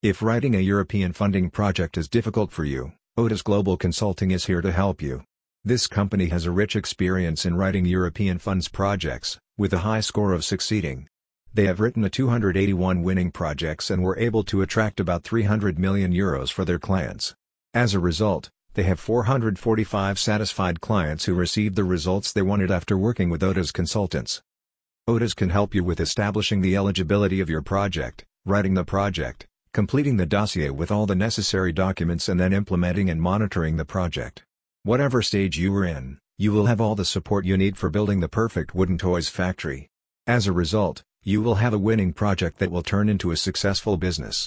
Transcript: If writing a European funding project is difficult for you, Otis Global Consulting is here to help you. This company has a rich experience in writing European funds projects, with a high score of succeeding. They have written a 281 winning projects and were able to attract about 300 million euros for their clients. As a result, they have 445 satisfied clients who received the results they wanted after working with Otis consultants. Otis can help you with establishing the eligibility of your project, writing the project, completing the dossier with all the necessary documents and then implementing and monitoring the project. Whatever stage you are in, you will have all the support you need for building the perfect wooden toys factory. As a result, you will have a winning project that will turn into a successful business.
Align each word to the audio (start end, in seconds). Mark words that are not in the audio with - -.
If 0.00 0.22
writing 0.22 0.54
a 0.54 0.60
European 0.60 1.12
funding 1.12 1.50
project 1.50 1.98
is 1.98 2.08
difficult 2.08 2.52
for 2.52 2.62
you, 2.62 2.92
Otis 3.16 3.42
Global 3.42 3.76
Consulting 3.76 4.30
is 4.30 4.46
here 4.46 4.60
to 4.60 4.70
help 4.70 5.02
you. 5.02 5.24
This 5.64 5.88
company 5.88 6.26
has 6.26 6.46
a 6.46 6.52
rich 6.52 6.76
experience 6.76 7.44
in 7.44 7.56
writing 7.56 7.84
European 7.84 8.38
funds 8.38 8.68
projects, 8.68 9.40
with 9.56 9.72
a 9.72 9.78
high 9.78 9.98
score 9.98 10.32
of 10.32 10.44
succeeding. 10.44 11.08
They 11.52 11.64
have 11.64 11.80
written 11.80 12.04
a 12.04 12.10
281 12.10 13.02
winning 13.02 13.32
projects 13.32 13.90
and 13.90 14.04
were 14.04 14.16
able 14.20 14.44
to 14.44 14.62
attract 14.62 15.00
about 15.00 15.24
300 15.24 15.80
million 15.80 16.12
euros 16.12 16.52
for 16.52 16.64
their 16.64 16.78
clients. 16.78 17.34
As 17.74 17.92
a 17.92 17.98
result, 17.98 18.50
they 18.74 18.84
have 18.84 19.00
445 19.00 20.16
satisfied 20.16 20.80
clients 20.80 21.24
who 21.24 21.34
received 21.34 21.74
the 21.74 21.82
results 21.82 22.30
they 22.30 22.42
wanted 22.42 22.70
after 22.70 22.96
working 22.96 23.30
with 23.30 23.42
Otis 23.42 23.72
consultants. 23.72 24.42
Otis 25.08 25.34
can 25.34 25.50
help 25.50 25.74
you 25.74 25.82
with 25.82 25.98
establishing 25.98 26.60
the 26.60 26.76
eligibility 26.76 27.40
of 27.40 27.50
your 27.50 27.62
project, 27.62 28.24
writing 28.44 28.74
the 28.74 28.84
project, 28.84 29.47
completing 29.78 30.16
the 30.16 30.26
dossier 30.26 30.70
with 30.70 30.90
all 30.90 31.06
the 31.06 31.14
necessary 31.14 31.70
documents 31.70 32.28
and 32.28 32.40
then 32.40 32.52
implementing 32.52 33.08
and 33.08 33.22
monitoring 33.22 33.76
the 33.76 33.84
project. 33.84 34.42
Whatever 34.82 35.22
stage 35.22 35.56
you 35.56 35.72
are 35.76 35.84
in, 35.84 36.18
you 36.36 36.50
will 36.50 36.66
have 36.66 36.80
all 36.80 36.96
the 36.96 37.04
support 37.04 37.44
you 37.44 37.56
need 37.56 37.76
for 37.76 37.88
building 37.88 38.18
the 38.18 38.34
perfect 38.40 38.74
wooden 38.74 38.98
toys 38.98 39.28
factory. 39.28 39.80
As 40.26 40.48
a 40.48 40.52
result, 40.62 41.04
you 41.22 41.40
will 41.40 41.62
have 41.62 41.72
a 41.72 41.84
winning 41.88 42.12
project 42.12 42.58
that 42.58 42.72
will 42.72 42.82
turn 42.82 43.08
into 43.08 43.30
a 43.30 43.36
successful 43.36 43.96
business. 43.96 44.38